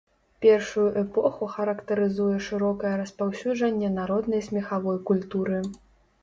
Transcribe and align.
Першую 0.43 0.85
эпоху 1.01 1.49
характарызуе 1.55 2.37
шырокае 2.45 2.95
распаўсюджанне 3.03 3.93
народнай 3.99 4.41
смехавой 4.49 4.97
культуры. 5.13 5.61